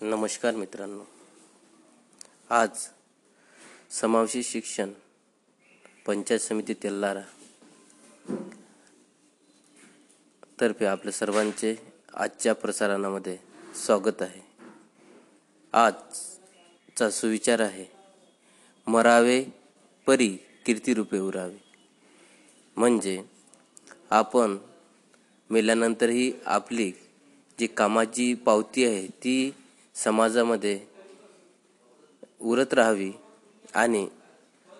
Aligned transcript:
नमस्कार 0.00 0.54
मित्रांनो. 0.54 1.04
आज 2.50 2.70
समावेशी 3.90 4.42
शिक्षण 4.42 4.90
पंचायत 6.06 6.40
समिती 6.40 6.74
तेल्लारा 6.74 7.20
तर्फे 10.60 10.86
आपल्या 10.86 11.12
सर्वांचे 11.12 11.74
आजच्या 12.14 12.54
प्रसारणामध्ये 12.54 13.36
स्वागत 13.74 14.22
आहे. 14.22 14.40
आजचा 15.72 17.10
सुविचार 17.10 17.60
आहे 17.60 17.86
मरावे 18.86 19.44
परी 20.06 20.36
कीर्तिरूपे 20.66 21.18
उरावे. 21.18 21.62
म्हणजे 22.76 23.22
आपण 24.10 24.58
मेल्यानंतरही 25.50 26.32
आपली 26.46 26.92
जी 27.58 27.66
कामाची 27.66 28.34
पावती 28.34 28.84
आहे 28.84 29.06
ती 29.06 29.54
समाजामध्ये 30.04 30.80
उरत 32.40 32.74
राहावी 32.74 33.12
आणि 33.74 34.08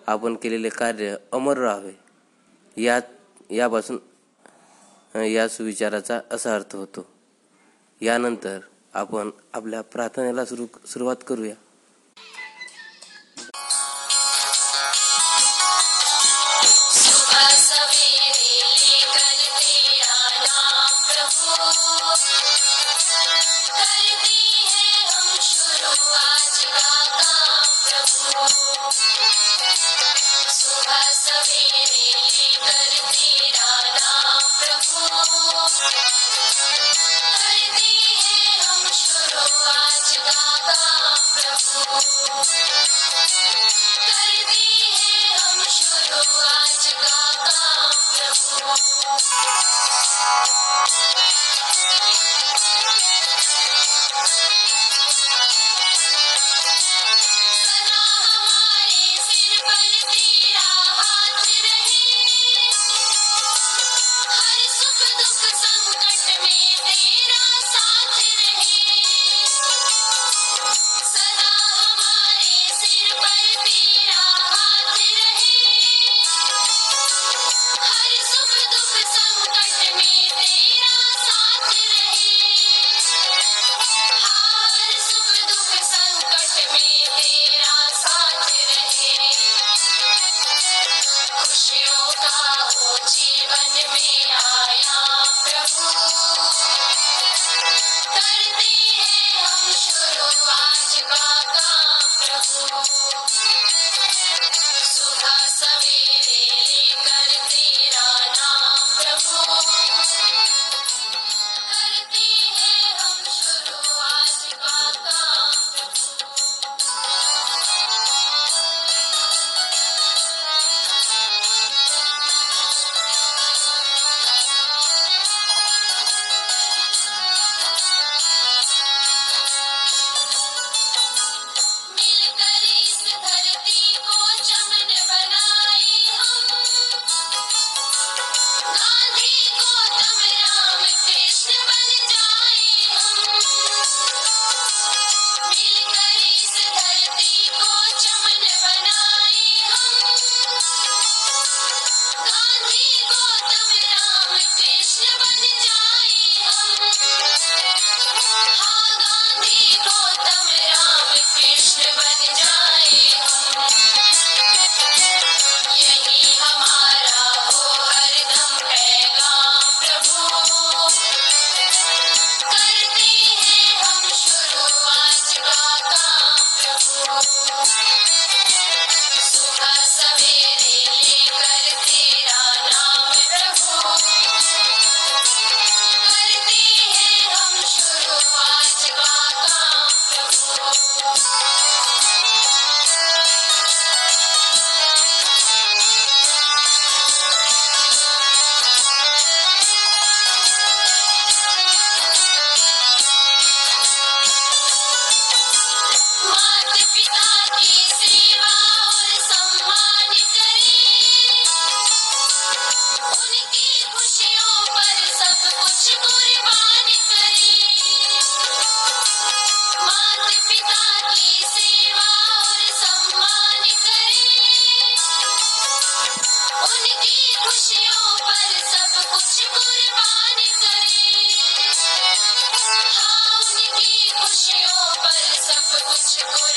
आपण 0.07 0.35
केलेले 0.35 0.69
कार्य 0.69 1.15
अमर 1.31 1.57
राहावे. 1.57 1.91
या 2.81 2.99
यापासून 3.49 3.97
याच 5.21 5.61
विचाराचा 5.61 6.19
असा 6.31 6.55
अर्थ 6.55 6.75
होतो. 6.75 7.05
यानंतर 8.01 8.59
आपण 8.93 9.29
आपल्या 9.53 9.81
प्रार्थनेला 9.81 10.45
सुरू 10.45 10.65
सुरुवात 10.87 11.15
करूया. 11.27 11.55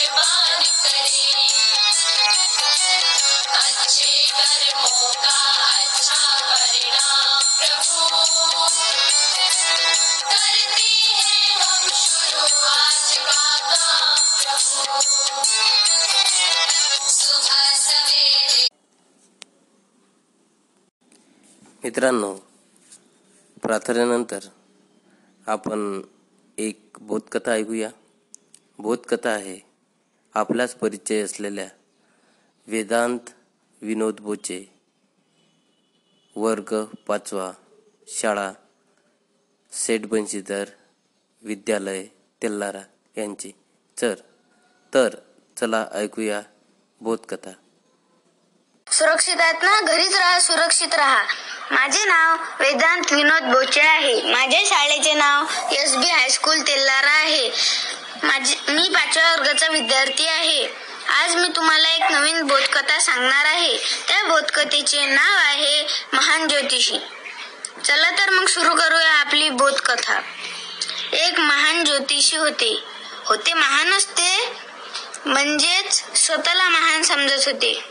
कुर्बान 0.03 0.63
प्रार्थने 0.63 1.27
नर 2.63 3.03
अपन 3.03 3.33
मित्रांनो 21.85 22.35
प्रार्थनेनंतर 23.63 24.39
आपण 25.47 26.01
एक 26.59 26.99
बोधकथा 27.01 27.53
ऐकूया. 27.53 27.91
बोधकथा 28.79 29.31
आहे 29.31 29.72
आपलाच 30.35 30.75
परिचय 30.75 31.23
असलेल्या 31.23 31.67
वेदांत 32.67 33.19
विनोद 33.83 34.21
बोचे 34.21 34.81
वर्ग 36.37 36.85
पाचवा 36.85 37.53
शाळा 38.09 38.53
सेठ 39.73 40.01
बंशीधर 40.01 40.65
विद्यालय 41.43 42.05
तेल्लारा 42.43 42.81
यांची. 43.17 43.53
चर 43.97 44.15
तर 44.95 45.15
चला 45.61 45.87
ऐकूया 45.93 46.43
बोधकथा. 47.01 47.53
सुरक्षित 48.91 49.37
आहेत 49.39 49.55
ना? 49.55 49.81
घरीच 49.81 50.15
राहा 50.17 50.41
सुरक्षित 50.41 50.95
राहा. 50.95 51.25
माझे 51.71 52.05
नाव 52.05 52.37
वेदांत 52.61 53.13
विनोद 53.13 53.43
बोचे 53.43 53.81
आहे. 53.81 54.23
माझ्या 54.33 54.61
शाळेचे 54.65 55.15
नाव 55.15 55.45
S 55.73 55.97
B 55.97 56.07
high school 56.07 56.61
Tellara 56.61 57.11
आहे. 57.11 57.51
माझी 58.23 58.55
मी 58.69 58.89
पाचव्या 58.89 59.33
वर्गाचा 59.33 59.67
विद्यार्थी 59.67 60.27
आहे. 60.27 60.67
आज 61.23 61.37
मी 61.37 61.49
तुम्हाला 61.57 61.89
एक 61.89 62.03
नवीन 62.03 62.43
बोधकथा 62.43 62.99
सांगणार 62.99 63.45
आहे. 63.45 63.79
त्या 64.09 64.25
बोधकथेचे 64.25 65.07
नाव 65.07 65.37
आहे 65.37 65.87
महान 66.13 66.49
ज्योतिषी. 66.49 66.99
चला 67.85 68.11
तर 68.11 68.31
मग 68.31 68.47
सुरू 68.47 68.75
करूया 68.75 69.13
आपली 69.13 69.49
बोधकथा. 69.51 70.21
एक 71.13 71.41
महान 71.41 71.85
ज्योतिषी 71.85 72.37
होते. 72.37 72.85
होते 73.27 73.55
महानच 73.55 74.07
ते 74.07 74.49
म्हणजेच 75.27 76.19
स्वतःला 76.19 76.69
महान 76.69 77.03
समजत 77.03 77.49
होते. 77.49 77.85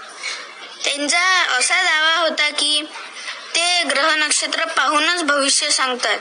त्यांचा 0.83 1.55
असा 1.57 1.83
दावा 1.83 2.15
होता 2.15 2.49
की 2.49 2.81
ते 3.55 3.83
ग्रह 3.83 4.15
नक्षत्र 4.15 4.65
पाहूनच 4.65 5.23
भविष्य 5.23 5.69
सांगतात. 5.69 6.17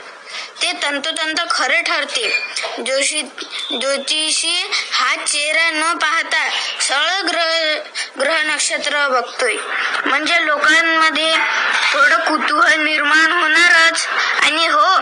ते 0.61 0.71
तंतोतंत 0.73 1.39
खरे 1.51 1.81
ठरते 1.81 2.41
जोशी 2.79 3.21
ज्योतिषी 3.71 4.71
हा 4.91 5.15
चेहरा 5.15 5.69
न 5.69 5.97
पाहता 5.97 6.49
सरळ 6.81 7.21
ग्रह 7.29 7.75
ग्रह 8.19 8.41
नक्षत्र 8.43 9.07
बघतोय. 9.07 9.55
म्हणजे 10.05 10.45
लोकांमध्ये 10.45 11.35
थोडं 11.93 12.17
कुतूहल 12.17 12.81
निर्माण 12.81 13.31
होणारच. 13.31 14.07
आणि 14.41 14.67
हो 14.67 14.99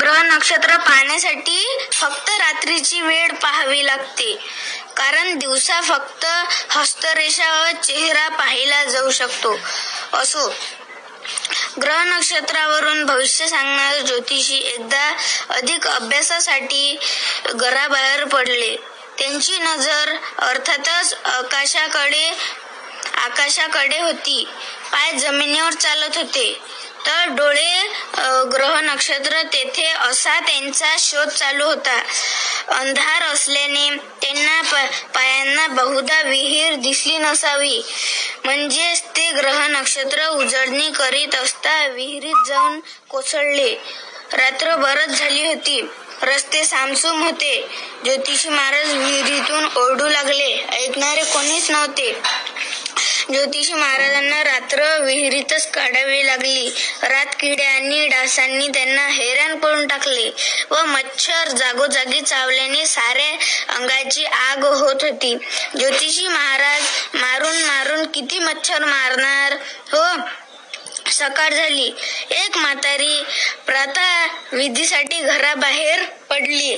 ग्रह 0.00 0.22
नक्षत्र 0.22 0.76
पाहण्यासाठी 0.76 1.78
फक्त 1.92 2.28
रात्रीची 2.28 3.00
वेळ 3.00 3.32
पाहावी 3.32 3.86
लागते. 3.86 4.38
कारण 4.96 5.38
दिवसा 5.38 5.80
फक्त 5.80 6.26
हस्तरेषा 6.70 7.60
व 7.60 7.70
चेहरा 7.82 8.28
पाहिला 8.28 8.84
जाऊ 8.84 9.10
शकतो. 9.10 9.58
असो 10.12 10.54
ग्रह 11.80 12.02
नक्षत्रावरून 12.04 13.04
भविष्य 13.04 13.46
सांगणारे 13.48 14.00
ज्योतिषी 14.02 14.54
एकदा 14.54 15.16
अधिक 15.50 15.86
अभ्यासासाठी 15.86 16.98
घराबाहेर 17.54 18.24
पडले. 18.24 18.76
त्यांची 19.18 19.58
नजर 19.58 20.16
अर्थातच 20.38 21.14
आकाशाकडे 21.24 22.30
आकाशाकडे 23.16 24.00
होती. 24.00 24.48
पाय 24.92 25.12
जमिनीवर 25.12 25.72
चालत 25.72 26.16
होते. 26.16 26.60
तर 27.06 27.28
डोळे 27.28 27.88
ग्रह 28.52 28.80
नक्षत्र 28.80 29.42
तेथे 29.42 29.86
असा 29.86 30.38
त्यांचा 30.40 30.94
शोध 30.98 31.28
चालू 31.28 31.64
होता. 31.64 32.02
अंधार 32.68 33.22
असल्याने 33.22 33.88
त्यांना 34.22 34.60
पायांना 35.14 35.66
बहुधा 35.66 36.20
विहीर 36.22 36.74
दिसली 36.74 37.18
नसावी. 37.18 37.82
म्हणजेच 38.44 39.02
ते 39.16 39.30
ग्रह 39.30 39.66
नक्षत्र 39.66 40.28
उजळणी 40.28 40.90
करीत 40.90 41.34
असता 41.34 41.86
विहिरीत 41.86 42.46
जाऊन 42.48 42.80
कोसळले. 43.08 43.74
रात्र 44.32 44.76
बरच 44.76 45.08
झाली 45.08 45.46
होती. 45.46 45.80
रस्ते 46.22 46.64
सामसूम 46.64 47.22
होते. 47.22 47.54
ज्योतिषी 48.04 48.48
महाराज 48.48 48.92
विहिरीतून 48.92 49.64
ओरडू 49.76 50.08
लागले. 50.08 50.52
ऐकणारे 50.72 51.22
कोणीच 51.24 51.70
नव्हते. 51.70 52.12
ज्योतिषी 53.30 53.72
महाराजांना 53.72 54.44
रात्र 54.44 54.98
विहिरीतच 54.98 55.70
काढावी 55.70 56.26
लागली. 56.26 56.70
रात 57.02 57.26
किड्या 57.40 57.70
आणि 57.70 58.08
डासांनी 58.08 58.68
त्यांना 58.68 59.06
हैराण 59.08 59.58
करून 59.58 59.86
टाकले 59.86 60.30
व 60.70 60.84
मच्छर 60.84 61.48
जागोजागी 61.48 62.20
चावल्याने 62.20 62.86
साऱ्या 62.86 63.32
अंगाची 63.74 64.24
आग 64.24 64.64
होत 64.64 65.02
होती. 65.02 65.34
ज्योतिषी 65.78 66.28
महाराज 66.28 66.82
मारून 67.14 67.62
मारून 67.62 68.06
किती 68.06 68.38
मच्छर 68.38 68.84
मारणार? 68.84 69.52
हो 69.92 70.04
सकाळ 71.10 71.50
झाली. 71.50 71.92
एक 72.30 72.56
म्हातारी 72.56 73.22
प्रातः 73.66 74.26
विधीसाठी 74.52 75.20
घराबाहेर 75.20 76.02
पडली. 76.30 76.76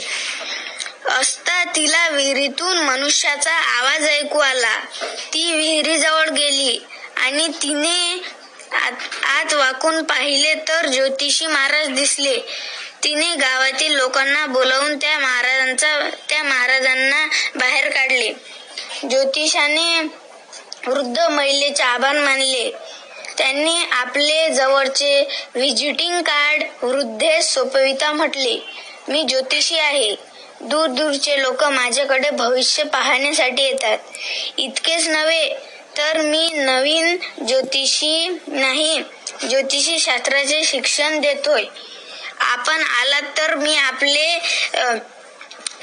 असता 1.08 1.64
तिला 1.64 2.08
विहिरीतून 2.08 2.78
मनुष्याचा 2.78 3.52
आवाज 3.52 4.08
ऐकू 4.08 4.38
आला. 4.38 4.78
ती 5.34 5.52
विहिरीजवळ 5.52 6.28
गेली 6.28 6.78
आणि 7.16 7.48
तिने 7.48 8.22
आत 8.72 9.24
आत 9.24 9.52
वाकून 9.54 10.02
पाहिले 10.02 10.54
तर 10.54 10.86
ज्योतिषी 10.86 11.46
महाराज 11.46 11.88
दिसले. 11.88 12.38
तिने 13.04 13.34
गावातील 13.34 13.94
लोकांना 13.94 14.46
बोलावून 14.46 14.96
त्या 14.96 15.18
महाराजांचा 15.18 16.08
त्या 16.28 16.42
महाराजांना 16.42 17.26
बाहेर 17.56 17.90
काढले. 17.90 18.32
ज्योतिषाने 19.10 20.00
वृद्ध 20.86 21.20
महिलेचे 21.20 21.82
आभार 21.82 22.18
मानले. 22.18 22.72
त्यांनी 23.38 23.84
आपले 23.92 24.48
जवळचे 24.48 25.28
व्हिजिटिंग 25.54 26.20
कार्ड 26.20 26.62
वृद्धेस 26.82 27.54
सोपविता 27.54 28.12
म्हटले 28.12 28.58
मी 29.08 29.22
ज्योतिषी 29.22 29.78
आहे. 29.78 30.33
दूर 30.70 30.86
दूरचे 30.88 31.40
लोक 31.42 31.62
माझ्याकडे 31.64 32.30
भविष्य 32.30 32.82
पाहण्यासाठी 32.82 33.62
येतात. 33.62 33.98
इतकेच 34.58 35.08
नव्हे 35.08 35.48
तर 35.96 36.20
मी 36.20 36.48
नवीन 36.54 37.16
ज्योतिषी 37.46 38.28
नाही 38.46 39.02
ज्योतिषी 39.48 39.98
शास्त्राचे 39.98 40.62
शिक्षण 40.64 41.20
देतोय. 41.20 41.64
आपण 42.40 42.82
आलात 42.82 43.22
तर 43.38 43.54
मी 43.54 43.76
आपले 43.76 44.38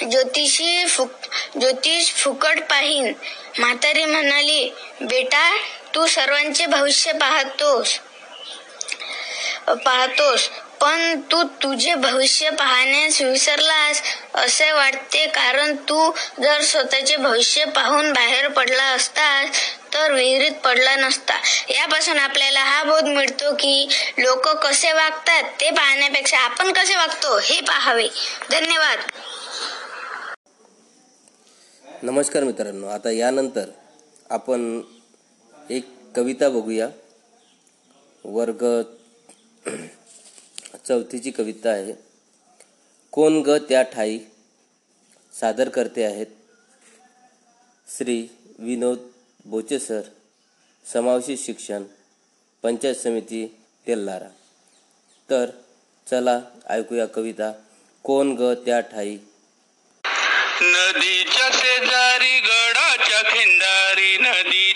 ज्योतिषी 0.02 0.86
फुक 0.86 1.12
ज्योतिष 1.60 2.12
फुकट 2.14 2.60
पाहीन. 2.70 3.14
म्हातारी 3.60 4.06
म्हणाली 4.06 4.70
बेटा 5.02 5.50
तू 5.96 6.06
सर्वांचे 6.08 6.66
भविष्य 6.66 7.12
पाहतोस 7.12 8.00
पाहतोस. 9.86 10.50
पण 10.82 11.20
तू 11.22 11.44
तुझे 11.44 11.96
भविष्य 11.96 12.50
पाहण्यास 12.50 13.22
विसरलास 13.22 14.02
असे 14.34 14.72
वाटते. 14.72 15.28
कारण 15.28 15.76
तू 15.76 16.12
जर 16.42 16.62
स्वतःचे 16.62 17.16
भविष्य 17.16 17.66
पाहून 17.66 18.14
बाहेर 18.14 18.48
पडला 18.48 18.84
असतास 18.84 19.50
तर 19.94 20.12
विहिरीत 20.12 20.52
पडला 20.52 20.96
नसता. 20.96 21.34
यापासून 21.70 22.20
आपल्याला 22.20 22.64
हा 22.64 22.84
बोध 22.84 23.04
मिळतो 23.04 23.54
की 23.54 23.88
लोक 24.18 24.50
कसे 24.50 24.92
वागतात 24.92 25.44
ते 25.44 25.72
पाहण्यापेक्षा 25.72 26.38
आपण 26.38 26.74
कसे 26.74 26.96
वागतो 26.96 27.40
हे 27.40 27.62
पाहावे. 27.62 28.08
धन्यवाद. 28.52 29.00
नमस्कार 32.04 32.44
मित्रांनो 32.44 32.88
आता 32.88 33.12
यानंतर 33.12 33.66
आपण 34.30 34.82
एक 35.70 35.90
कविता 36.16 36.50
बघूया. 36.50 36.88
वर्ग 38.24 38.66
चौथीची 40.88 41.32
कविता 41.32 41.70
आहे. 41.70 41.94
कोण 43.12 43.42
ग 43.42 43.50
त्या 43.50 43.82
ठाई? 43.82 44.20
सादर 45.40 45.70
करते 45.70 46.04
आहेत. 46.04 46.28
श्री 47.98 48.28
विनोद 48.60 48.98
बोचे 49.46 49.80
सर 49.80 50.02
समावेशी 50.94 51.38
शिक्षण 51.38 51.84
पंचायत 52.64 52.96
समिती 52.96 53.48
तेल्लारा 53.88 54.30
तर 55.30 55.50
चला 56.12 56.40
ऐकूया 56.70 57.06
कविता 57.06 57.52
कोण 58.04 58.36
ग 58.36 58.54
त्या 58.54 58.80
ठाई? 58.80 59.18
नदीच्या 60.62 61.50
शेजारी 61.54 62.40
गडाच्या 62.40 63.22
खिंडारी 63.22 64.18
नदीच्या 64.18 64.71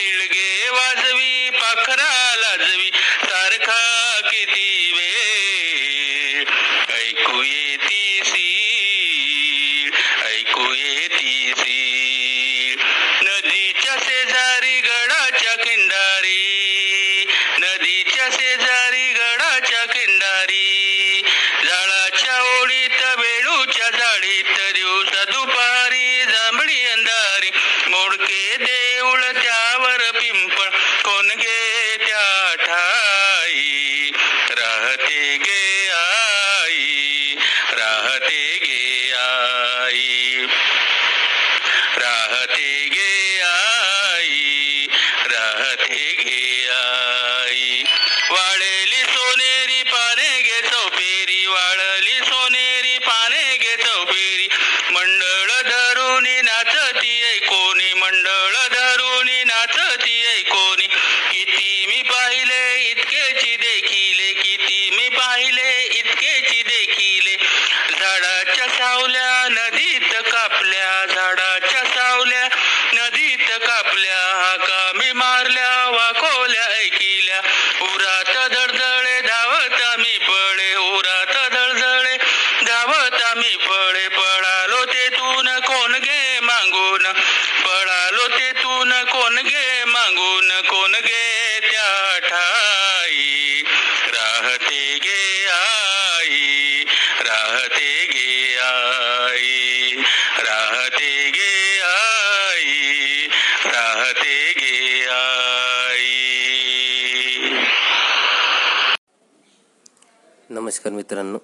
मोठ्याने 0.00 0.68
वाजवी 0.70 1.50
पाखरा 1.50 2.10
लाजवी. 2.34 2.89
राहते 38.10 38.58
गे 38.62 39.12
आई. 39.12 40.46
राहते 41.98 42.88
गे 42.88 43.19
मित्रांनो 111.10 111.38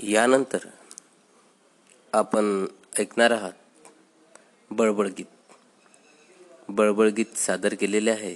यानंतर 0.00 0.66
आपण 2.12 2.66
ऐकणार 2.98 3.30
आहात 3.30 3.86
बळबळ 4.70 5.08
गीत. 5.18 5.24
बळबळ 6.68 7.08
गीत 7.08 7.36
सादर 7.38 7.74
केलेले 7.74 8.10
आहे 8.10 8.34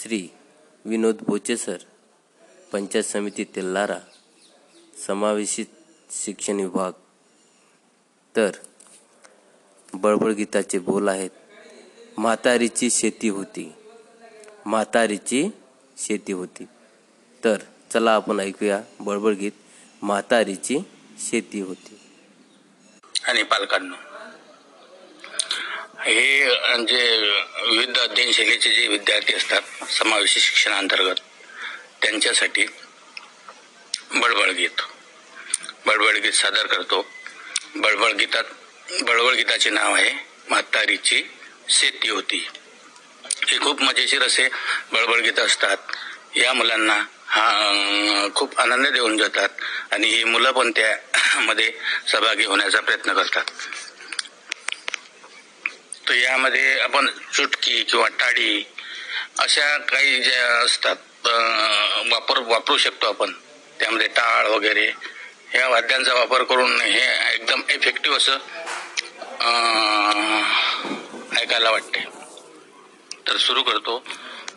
श्री 0.00 0.28
विनोद 0.84 1.22
बोचे 1.28 1.56
सर 1.56 1.84
पंचायत 2.72 3.04
समिती 3.04 3.44
तेल्लारा 3.56 3.98
समावेशित 5.06 5.66
शिक्षण 6.10 6.60
विभाग. 6.60 6.92
तर 8.36 8.50
बळबळ 9.94 10.32
गीताचे 10.32 10.78
बोल 10.78 11.08
आहेत 11.08 12.18
म्हातारीची 12.18 12.90
शेती 12.90 13.28
होती 13.28 13.72
म्हातारीची 14.66 15.48
शेती 15.96 16.32
होती. 16.32 16.64
तर 17.44 17.56
चला 17.92 18.14
आपण 18.14 18.40
ऐकूया 18.40 18.80
बळबळ 19.00 19.32
गीत 19.32 19.52
म्हातारीची 20.02 20.78
शेती 21.18 21.60
होती. 21.60 21.98
आणि 23.24 23.42
पालकांनो 23.42 23.94
हे 26.04 26.44
जे 26.86 27.02
विविध 27.70 27.98
अध्ययन 27.98 28.32
शैलीचे 28.32 28.70
जे 28.70 28.86
विद्यार्थी 28.88 29.34
असतात 29.34 29.84
समावेशी 29.90 30.40
शिक्षणाअंतर्गत 30.40 31.20
त्यांच्यासाठी 32.02 32.66
बळबळ 34.14 34.50
गीत. 34.50 34.82
बळबळ 35.86 36.16
गीत 36.16 36.32
सादर 36.32 36.66
करतो. 36.66 37.06
बळबळ 37.76 38.12
गीतात 38.12 38.44
बळबळ 39.02 39.34
गीताचे 39.34 39.70
नाव 39.70 39.94
आहे 39.94 40.10
म्हातारीची 40.48 41.22
शेती 41.68 42.10
होती. 42.10 42.46
हे 43.48 43.58
खूप 43.58 43.82
मजेशीर 43.82 44.22
असे 44.22 44.48
बळबळ 44.92 45.20
गीत 45.20 45.38
असतात. 45.38 45.76
या 46.36 46.52
मुलांना 46.52 47.04
हा 47.34 48.28
खूप 48.36 48.58
आनंद 48.60 48.86
देऊन 48.86 49.16
जातात. 49.18 49.48
आणि 49.92 50.08
ही 50.08 50.24
मुलं 50.24 50.50
पण 50.52 50.70
त्यामध्ये 50.70 51.70
सहभागी 52.08 52.44
होण्याचा 52.44 52.80
प्रयत्न 52.80 53.12
करतात. 53.12 53.44
तर 56.08 56.14
यामध्ये 56.14 56.78
आपण 56.80 57.06
चुटकी 57.34 57.82
किंवा 57.82 58.08
टाळी 58.20 58.64
अशा 59.38 59.76
काही 59.78 60.22
ज्या 60.22 60.46
असतात 60.64 61.26
वापर 62.10 62.38
वापरू 62.46 62.76
शकतो 62.78 63.06
आपण. 63.06 63.32
त्यामध्ये 63.80 64.06
टाळ 64.08 64.46
वगैरे 64.46 64.86
या 65.54 65.68
वाद्यांचा 65.68 66.14
वापर 66.14 66.42
करून 66.42 66.80
हे 66.80 67.00
एकदम 67.34 67.62
इफेक्टिव्ह 67.70 68.16
असं 68.16 68.38
ऐकायला 71.40 71.70
वाटते 71.70 72.04
तर 73.28 73.36
सुरू 73.36 73.62
करतो 73.62 74.02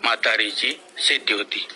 म्हातारीची 0.03 0.73
शेती 0.97 1.33
होती. 1.33 1.67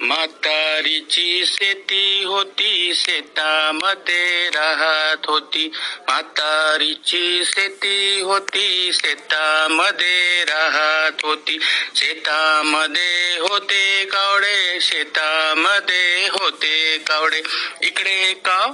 म्हातारीची 0.00 1.44
शेती 1.46 2.24
होती 2.24 2.92
शेतामध्ये 2.94 4.50
राहत 4.50 5.26
होती. 5.26 5.68
म्हातारीची 6.08 7.42
शेती 7.44 8.20
होती 8.20 8.90
शेतामध्ये 8.92 10.44
राहत 10.44 11.24
होती. 11.24 11.58
शेतामध्ये 11.96 13.38
होते 13.38 14.04
कावडे 14.04 14.78
शेतामध्ये 14.80 16.28
होते 16.28 16.98
कावडे. 16.98 17.42
इकडे 17.82 18.34
काव 18.34 18.72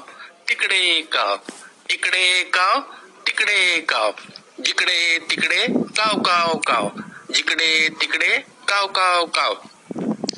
तिकडे 0.48 1.00
काव. 1.00 1.36
इकडे 1.90 2.42
काव 2.42 2.80
तिकडे 3.26 3.80
काव. 3.80 4.12
जिकडे 4.64 5.18
तिकडे 5.30 5.66
काव 5.66 6.22
काव 6.22 6.58
काव. 6.58 6.88
जिकडे 7.34 7.88
तिकडे 8.00 8.38
काव 8.68 8.86
काव 8.86 9.26
काव. 9.26 9.54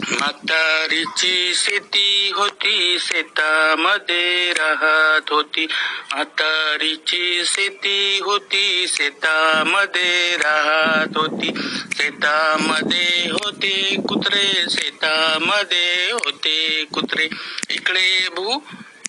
म्हातारीची 0.01 1.53
शेती 1.55 2.33
होती, 2.35 2.97
शेतामध्ये 3.01 4.53
राहत 4.53 5.31
होती. 5.31 5.67
म्हातारीची 6.13 7.43
शेती 7.47 8.21
होती, 8.23 8.85
शेतामध्ये 8.89 10.37
राहत 10.37 11.17
होती. 11.17 11.51
शेतामध्ये 11.97 13.31
होते 13.31 13.97
कुत्रे, 14.09 14.65
शेतामध्ये 14.71 16.11
होते 16.13 16.85
कुत्रे. 16.95 17.29
इकडे 17.71 18.29
भू, 18.29 18.59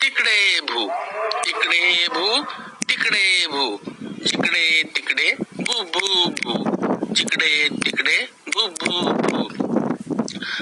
तिकडे 0.01 0.59
भू. 0.59 0.89
इकडे 1.47 2.07
भू, 2.07 2.41
तिकडे 2.89 3.45
भू. 3.47 3.77
जिकडे 4.25 4.81
तिकडे 4.95 5.31
भू 5.59 5.83
भू 5.83 6.29
भू. 6.29 6.63
जिकडे 7.15 7.67
तिकडे 7.85 8.29
भू 8.47 8.67
भू 8.67 9.11
भू. 9.11 9.56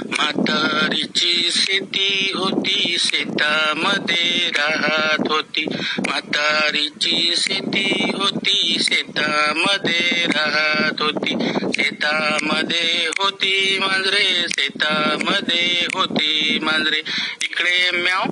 म्हातारीची 0.05 1.49
शेती 1.51 2.31
होती 2.35 2.95
शेतामध्ये 2.99 4.51
राहत 4.57 5.31
होती. 5.31 5.65
म्हातारीची 6.07 7.33
शेती 7.37 8.11
होती 8.13 8.77
शेतामध्ये 8.81 10.25
राहत 10.25 11.01
होती. 11.01 11.53
शेतामध्ये 11.75 13.09
होती 13.17 13.77
मांजरे 13.79 14.45
शेतामध्ये 14.49 15.87
होती 15.93 16.59
मांजरे. 16.61 16.99
इकडे 17.43 17.91
म्याव 17.91 18.23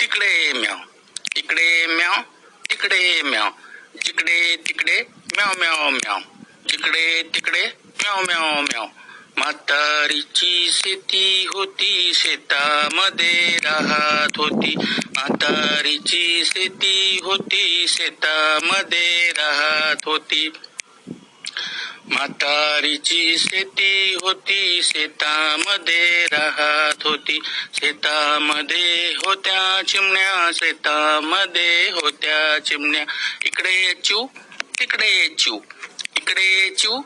तिकडे 0.00 0.52
म्याव. 0.52 0.76
इकडे 1.36 1.86
म्याव 1.86 2.22
तिकडे 2.70 3.22
म्याव. 3.22 3.50
जिकडे 4.04 4.56
तिकडे 4.68 5.02
म्याव 5.36 5.52
म्याव 5.58 5.90
म्याव. 5.90 6.18
जिकडे 6.68 7.22
तिकडे 7.34 7.62
म्याव 7.84 8.22
म्याव 8.22 8.60
म्याव. 8.60 8.86
म्हातारीची 9.40 10.70
शेती 10.72 11.46
होती 11.54 12.12
शेतामध्ये 12.14 13.56
राहत 13.64 14.36
होती. 14.36 14.74
म्हातारीची 15.16 16.42
शेती 16.44 17.20
होती 17.22 17.84
शेतामध्ये 17.88 19.32
राहत 19.36 20.04
होती. 20.04 20.48
म्हातारीची 22.06 23.38
शेती 23.38 24.16
होती 24.22 24.80
शेतामध्ये 24.82 26.26
राहत 26.32 27.06
होती. 27.06 27.38
शेतामध्ये 27.74 29.14
होत्या 29.26 29.82
चिमण्या 29.88 30.50
शेतामध्ये 30.54 31.90
होत्या 31.90 32.64
चिमण्या. 32.64 33.04
इकडे 33.44 33.94
चू 34.04 34.26
तिकडे 34.80 35.34
चू 35.38 35.58
इकडे 36.16 36.70
चू 36.78 37.00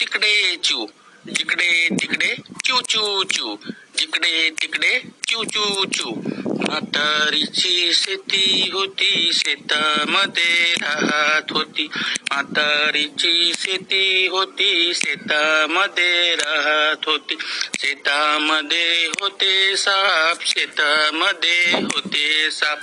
तिकडे 0.00 0.56
चू 0.56 0.86
जिकडे 1.34 1.88
तिकडे 2.02 2.34
चू 2.64 2.80
चू 2.80 3.22
चू। 3.22 3.56
जिकडे 3.98 4.50
तिकडे 4.62 5.00
चू 5.28 5.44
चू 5.44 5.84
चू। 5.84 6.10
म्हातारीची 6.46 7.90
शेती 7.94 8.70
होती 8.72 9.30
शेतामध्ये 9.32 10.74
राहत 10.82 11.52
होती। 11.52 11.86
म्हातारीची 11.92 13.52
शेती 13.58 14.26
होती 14.26 14.94
शेतामध्ये 14.94 16.34
राहत 16.34 17.06
होती। 17.06 17.34
शेतामध्ये 17.80 19.06
होते 19.06 19.76
साप 19.76 20.46
शेतामध्ये 20.46 21.70
होते 21.70 22.50
साप 22.50 22.78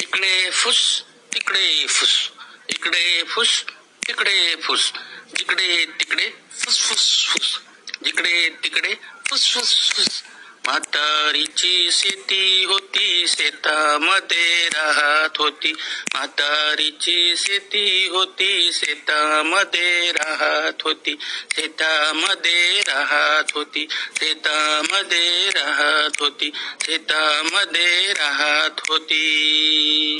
इकडे 0.00 0.50
फुस, 0.50 1.02
तिकडे 1.34 1.86
फुस। 1.88 2.30
इकडे 2.68 3.22
फुस, 3.22 3.64
तिकडे 4.08 4.54
फुस। 4.56 4.92
जिकडे, 5.38 5.84
तिकडे, 5.84 6.30
फुस 6.58 6.78
फुस 6.78 7.26
फुस। 7.28 7.58
जिकडे 8.04 8.48
तिकडे. 8.64 8.94
फुस 9.26 9.54
फुस 9.54 9.92
फुस. 9.92 10.22
म्हातारीची 10.66 11.88
शेती 11.92 12.64
होती 12.64 13.24
शेतामध्ये 13.28 14.68
राहत 14.68 15.38
होती. 15.38 15.72
म्हातारीची 16.14 17.34
शेती 17.36 18.08
होती 18.08 18.70
शेतामध्ये 18.72 20.12
राहत 20.12 20.82
होती. 20.82 21.16
शेतामध्ये 21.54 22.80
राहत 22.80 23.44
होती. 23.54 23.88
शेतामध्ये 23.90 25.50
राहत 25.50 26.20
होती. 26.20 26.50
शेतामध्ये 26.80 28.12
राहत 28.12 28.80
होती. 28.88 30.18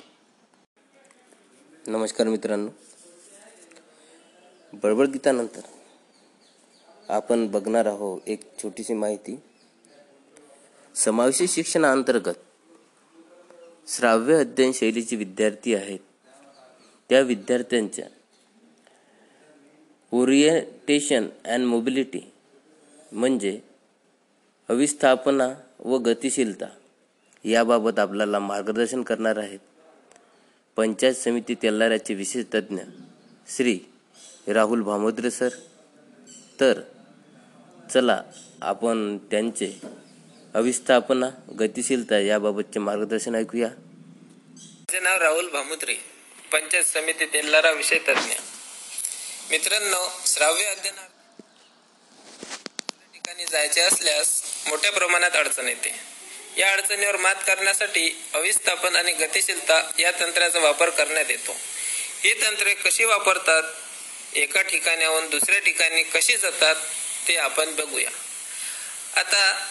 नमस्कार 1.86 2.26
मित्रांनो. 2.26 2.70
बडबड 4.72 5.06
गीतानंतर 5.06 5.60
आपण 7.08 7.46
बघणार 7.46 7.86
आहोत 7.86 8.20
एक 8.26 8.40
छोटीशी 8.62 8.94
माहिती. 8.94 9.40
समावेशी 10.94 11.46
शिक्षणाअंतर्गत 11.46 12.34
श्राव्य 13.88 14.34
अध्ययन 14.34 14.72
शैलीचे 14.72 15.16
विद्यार्थी 15.16 15.74
आहेत. 15.74 15.98
त्या 17.08 17.20
विद्यार्थ्यांच्या 17.20 18.06
ओरिएंटेशन 20.12 21.26
अँड 21.44 21.64
मोबिलिटी 21.64 22.32
म्हणजे 23.12 23.60
अविस्थापना 24.68 25.54
व 25.80 25.98
गतिशीलता 25.98 26.66
याबाबत 27.44 27.98
आपल्याला 27.98 28.38
मार्गदर्शन 28.38 29.02
करणार 29.02 29.36
आहेत. 29.36 29.58
पंचायत 30.76 31.14
समिती 31.14 31.54
तेलाऱ्याचे 31.54 32.14
विशेष 32.14 32.44
तज्ज्ञ 32.54 32.82
श्री 33.48 33.80
राहुल 34.46 34.82
भामोद्रे 34.82 35.30
सर. 35.30 35.48
तर 36.60 36.80
चला 37.94 38.22
आपण 38.62 39.18
त्यांचे 39.18 39.80
अविस्थापना 40.54 41.26
गतिशीलता 41.60 42.18
याबाबतचे 42.18 42.78
मार्गदर्शन 42.78 43.34
ऐकूया. 43.34 43.68
माझे 44.58 45.00
नाव 45.00 45.18
राहुल 45.18 45.48
भामुद्रे 45.48 45.94
पंचायत 46.52 46.84
समिती 46.84 47.24
तेलारा 47.24 47.70
विषय 47.70 47.98
तज्ञ 47.98 48.34
मित्रांनो 49.50 50.22
श्राव्य 50.26 50.64
अध्ययनात 50.64 51.42
ठिकाणी 53.12 53.44
जायचे 53.44 53.80
असल्यास 53.80 54.42
मोठ्या 54.68 54.92
प्रमाणात 54.92 55.30
अडचण 55.34 55.68
येते. 55.68 55.94
या 56.58 56.72
अडचणीवर 56.72 57.16
मात 57.16 57.34
करण्यासाठी 57.34 58.22
अविस्थापन 58.34 58.96
आणि 58.96 59.12
गतिशीलता 59.12 59.90
या 59.98 60.10
तंत्राचा 60.20 60.58
वापर 60.58 60.90
करण्यात 60.90 61.30
येतो. 61.30 61.52
ही 62.22 62.32
तंत्रे 62.32 62.74
कशी 62.74 63.04
वापरतात? 63.04 63.62
एका 64.34 64.62
ठिकाणाहून 64.62 65.30
दुसऱ्या 65.30 65.60
ठिकाणी 65.60 66.02
कशी 66.02 66.36
जातात? 66.36 66.76
ते 67.28 67.36
आपण 67.36 67.74
बघूया. 67.74 68.10
आता 69.16 69.68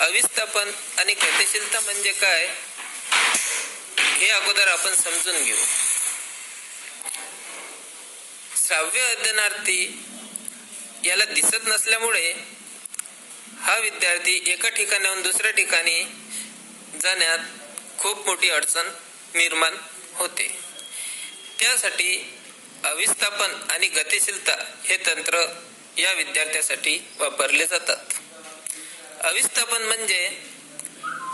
अविस्थापन 0.00 0.70
आणि 0.98 1.14
गतिशीलता 1.14 1.80
म्हणजे 1.80 2.12
काय 2.12 2.46
हे 3.98 4.28
अगोदर 4.28 4.68
आपण 4.68 4.94
समजून 4.94 5.44
घेऊ. 5.44 5.56
श्राव्य 8.66 9.00
अध्ययनार्थी 9.00 10.04
याला 11.04 11.24
दिसत 11.24 11.66
नसल्यामुळे 11.66 12.32
हा 13.60 13.76
विद्यार्थी 13.78 14.44
एका 14.46 14.68
ठिकाणाहून 14.68 15.22
दुसऱ्या 15.22 15.50
ठिकाणी 15.50 16.02
जाण्यात 17.02 17.38
खूप 17.98 18.26
मोठी 18.26 18.50
अडचण 18.50 18.88
निर्माण 19.34 19.76
होते. 20.14 20.58
त्यासाठी 21.60 22.34
अविस्थापन 22.84 23.54
आणि 23.70 23.88
गतिशीलता 23.88 24.56
हे 24.84 24.96
तंत्र 24.96 25.44
या 25.98 26.12
विद्यार्थ्यासाठी 26.12 26.98
वापरले 27.18 27.66
जातात. 27.66 27.96
अविस्थापन 29.24 29.82
म्हणजे 29.82 30.42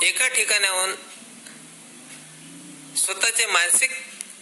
एका 0.03 0.29
ठिकाणाहून 0.29 0.95
स्वतःचे 2.97 3.47
मानसिक 3.47 3.91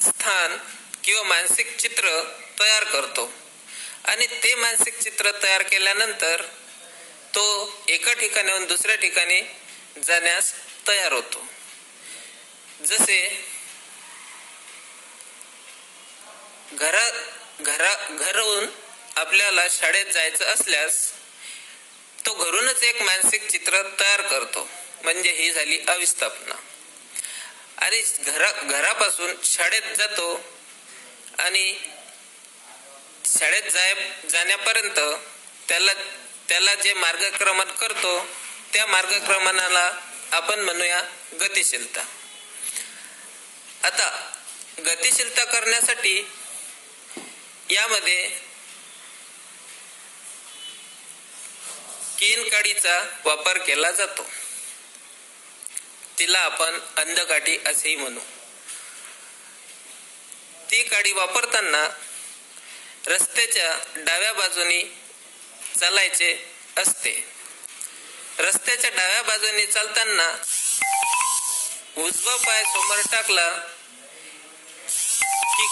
स्थान 0.03 0.57
किंवा 1.05 1.23
मानसिक 1.23 1.77
चित्र 1.77 2.35
तयार 2.61 2.85
करतो. 2.85 3.33
आणि 4.05 4.27
ते 4.27 4.55
मानसिक 4.55 4.99
चित्र 4.99 5.31
तयार 5.43 5.63
केल्यानंतर 5.63 6.43
तो 7.35 7.45
एका 7.89 8.13
ठिकाणाहून 8.13 8.65
दुसऱ्या 8.65 8.97
ठिकाणी 8.97 9.41
जाण्यास 10.07 10.53
तयार 10.89 11.13
होतो. 11.13 11.47
जसे 12.87 13.47
घरा 16.73 17.09
घरा 17.61 17.95
घरहून 18.11 18.67
आपल्याला 19.17 19.67
शाळेत 19.71 20.07
जायचं 20.07 20.45
असल्यास 20.45 21.13
तो 22.27 22.35
घरूनच 22.35 22.83
एक 22.83 23.03
मानसिक 23.03 23.49
चित्र 23.51 23.83
तयार 24.01 24.21
करतो. 24.21 24.69
म्हणजे 25.03 25.31
ही 25.33 25.51
झाली 25.53 25.79
अविस्थापना. 25.89 26.55
आणि 27.79 28.03
घरा 28.19 28.51
घरापासून 28.51 29.35
शाळेत 29.45 29.97
जातो 29.97 30.45
आणि 31.39 31.75
शाळेत 33.39 33.71
जाय 33.71 33.95
जाण्यापर्यंत 34.31 34.99
त्याला 35.69 35.93
त्याला 36.49 36.75
जे 36.75 36.93
मार्गक्रमण 36.93 37.71
करतो 37.71 38.27
त्या 38.73 38.87
मार्गक्रमणाला 38.87 39.91
आपण 40.33 40.61
म्हणूया 40.61 41.03
गतिशीलता. 41.41 42.05
आता 43.83 44.09
गतिशीलता 44.87 45.45
करण्यासाठी 45.45 46.29
यामध्ये 47.71 48.52
केन 52.23 52.49
काडीचा 52.49 53.21
वापर 53.25 53.59
केला 53.59 53.91
जातो. 53.91 54.31
तिला 56.19 56.39
आपण 56.39 56.79
अंधकाठी 56.97 57.59
असेही 57.67 57.97
म्हणू. 57.97 58.21
ती 60.71 60.83
काडी 60.83 61.13
वापरताना 61.13 61.89
रस्त्याच्या 63.07 63.79
डाव्या 63.97 64.33
बाजूनी 64.33 64.83
चालायचे 65.81 66.55
असते. 66.77 67.29
रस्त्याच्या 68.39 68.91
डाव्या 68.91 69.23
बाजूने 69.23 69.67
चालताना 69.67 70.43
उजवा 71.97 72.37
पाय 72.37 72.65
समोर 72.65 72.99
टाकला 73.13 73.51
की 75.57 75.67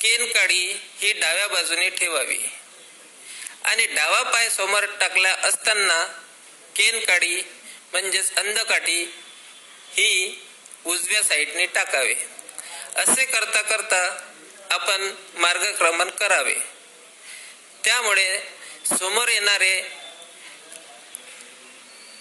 केन 0.00 0.32
काडी 0.32 0.72
ही 0.98 1.12
डाव्या 1.12 1.48
बाजूने 1.48 1.88
ठेवावी. 1.90 2.38
आणि 3.70 3.86
डावा 3.86 4.22
पाय 4.22 4.50
समोर 4.50 4.84
टाकला 4.84 5.32
असताना 5.32 6.04
केनकाडी 6.76 7.42
म्हणजेच 7.92 8.34
अंधकाठी 8.34 9.14
ही 9.92 10.42
उजव्या 10.84 11.22
साईडने 11.22 11.66
टाकावे. 11.66 12.14
असे 12.96 13.24
करता 13.24 13.62
करता 13.62 14.30
आपण 14.70 15.14
मार्गक्रमण 15.34 16.10
करावे. 16.10 16.54
त्यामुळे 17.84 18.40
समोर 18.98 19.28
येणारे 19.28 19.80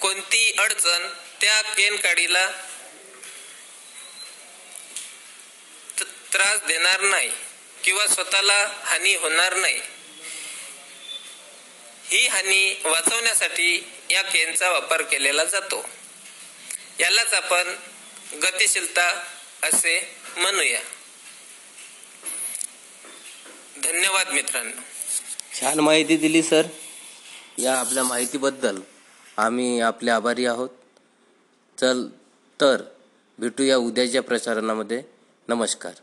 कोणती 0.01 0.55
अडचण 0.59 1.09
त्या 1.41 1.61
केनकाडीला 1.61 2.51
त- 5.99 6.33
त्रास 6.33 6.59
देणार 6.67 7.01
नाही 7.01 7.31
किंवा 7.83 8.07
स्वतःला 8.07 8.81
हानी 8.83 9.15
होणार 9.15 9.55
नाही. 9.55 9.81
ही 12.11 12.27
हानी 12.27 12.81
वाचवण्यासाठी 12.85 13.87
या 14.09 14.21
केनचा 14.21 14.69
वापर 14.69 15.01
केलेला 15.01 15.43
जातो. 15.43 15.89
यालाच 16.99 17.33
आपण 17.33 17.75
गतिशीलता 18.43 19.23
असे 19.63 20.15
म्हणूया. 20.37 20.81
धन्यवाद 23.83 24.29
मित्रांनो. 24.29 24.81
छान 25.61 25.79
माहिती 25.79 26.17
दिली 26.17 26.43
सर. 26.43 26.63
या 27.57 27.79
आपल्या 27.79 28.03
माहितीबद्दल 28.03 28.81
आम्ही 29.37 29.79
आपले 29.79 30.11
आभारी 30.11 30.45
आहोत. 30.45 30.69
चल 31.79 32.07
तर 32.61 32.81
भेटूया 33.39 33.77
उद्याच्या 33.77 34.21
प्रसारणामध्ये. 34.21 35.03
नमस्कार. 35.47 35.93